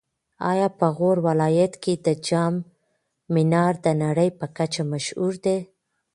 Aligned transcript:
ایا 0.51 0.67
په 0.79 0.87
غور 0.97 1.17
ولایت 1.27 1.73
کې 1.83 1.93
د 2.05 2.07
جام 2.27 2.55
منار 3.33 3.73
د 3.85 3.87
نړۍ 4.03 4.29
په 4.39 4.45
کچه 4.57 4.81
مشهور 4.91 5.33
دی؟ 5.45 5.57